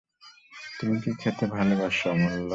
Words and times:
তুমি 0.77 0.95
কী 1.03 1.11
খেতে 1.21 1.45
ভালোবাস 1.55 1.97
অমূল্য? 2.07 2.47